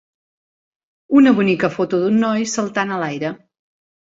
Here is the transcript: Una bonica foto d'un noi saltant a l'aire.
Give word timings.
Una 1.19 1.33
bonica 1.41 1.69
foto 1.75 2.01
d'un 2.05 2.19
noi 2.25 2.47
saltant 2.55 2.97
a 2.97 2.99
l'aire. 3.05 3.33